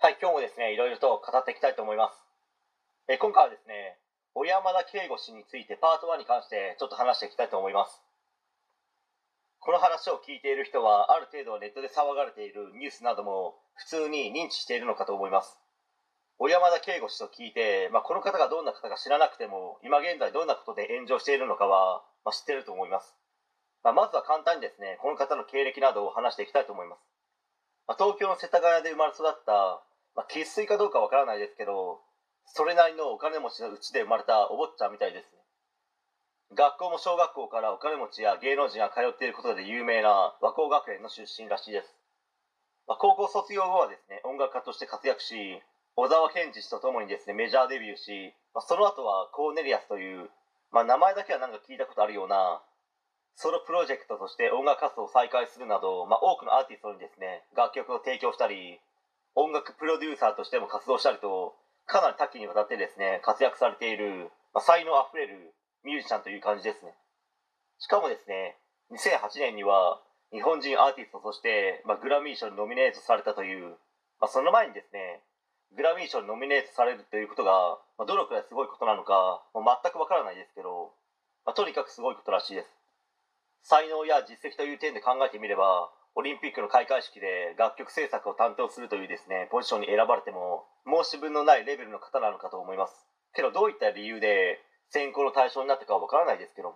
[0.00, 2.14] はい、今日もですね、いろいろと語っていきたいと思います。
[3.10, 3.98] え今回はですね、
[4.32, 7.98] 小山田圭吾氏についてパート1に関してちょっと話していきたいと思います。
[9.58, 15.58] この話を聞いている人は、ある程度ネットで騒がれているニュースなども普通に認知しているのかと思います。
[16.38, 23.16] 小山田圭吾氏と聞いて、まあ、この方がどんな方か知らなくても、今現在どんなことで炎上しているのかは、まあ、知ってると思います。
[23.82, 27.02] まあ、まずは簡単にですね、この方の経歴などを話していきたいと思います。
[27.88, 29.82] ま、東京の世田谷で生まれ育った、
[30.18, 32.02] まあ、生粋かどうかわからないですけど、
[32.50, 35.38] それなりのお金持ちのうちで生まれたお坊ちゃんみたいですね。
[36.58, 41.94] 学校も小学校からお金持ちや芸能人が通っていることで有名な和光学園の出身らしいです。
[42.88, 45.62] まあ、高校卒業後はですね、音楽家として活躍し、
[45.94, 50.30] 小沢健二氏と共にですね、メジャーデビューし、まあ、その後はコーネリアスという、
[50.72, 52.60] まあ、名前だけはなんか聞いたことあるような、
[53.36, 58.80] ソロプロジェクトとして音楽活動を再開するなど、まあ、多くのアーティストにですね、楽曲を提供したり、
[59.38, 61.54] 音楽プロデューサーとしても活動したりと、
[61.86, 65.54] かなり多岐にわたってですね、活躍されている、まあ、才能あふれる
[65.86, 66.90] ミュージシャンという感じですね。
[67.78, 68.58] しかもですね、
[68.90, 70.02] 2008年には
[70.34, 73.78] 日本人アーティストとして、まあ、グラミー賞にノミネートされたという、
[74.18, 75.22] まあ、その前にですね、
[75.76, 80.90] グラミー賞にノミネートされるということが、まあ、どのくらいすごいことなのか、もう全くわからないですけど、
[81.46, 82.68] まあ、とにかくすごいことらしいです。
[83.62, 93.06] 才能や実績という点で考えてみれば、オリンピックの開会式で楽曲制作を担当するというですね、ポジションに選ばれても、申し分のないレベルの方なのかと思います。
[93.36, 94.58] けどどういった理由で
[94.90, 96.74] 選考の対象になったかはわからないですけど、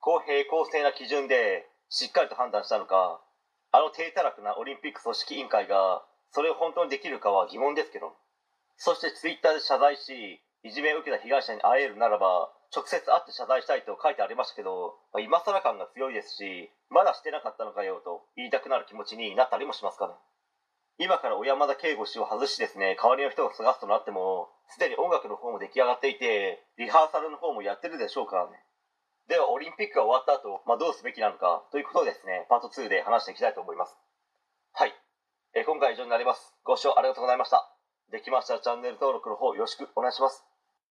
[0.00, 3.20] 公平公正な基準でしっかりと判断したのか、
[3.72, 8.16] あの低たらくなオリンピック組織委員会がそれを本当にできるかは疑問ですけど、
[8.78, 20.14] そしてツイッターで謝罪し、いじめを受けた被害者に会えるならば、直接会って謝罪したいと書いてありましたけど、まあ今更感が強いですし、まだしてなかったのかよと言いたくなる気持ちになったりもしますかね。
[20.98, 28.52] 今から小山田圭吾氏を外しですね、代わりの人を探すとなっても、すでに音楽の方も出来上がっていて、リハーサルの方もやってるでしょうからね。
[29.28, 33.96] では、オリンピックが終わった後、まあ、どうすべきなのかということをですね、パート2で話していきたいと思います。
[34.72, 34.92] はい。
[35.54, 36.54] えー今回は以上になります。
[36.64, 37.68] ご視聴ありがとうございました。
[38.10, 40.51] できましたらチャンネル登録の方よろしくお願いします。